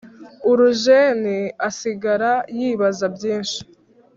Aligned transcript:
urujeni 0.49 1.37
asigara 1.67 2.31
yibaza 2.57 3.05
byinshi 3.15 3.59